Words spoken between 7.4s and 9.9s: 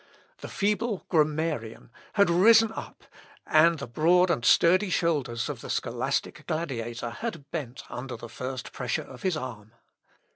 bent under the first pressure of his arm.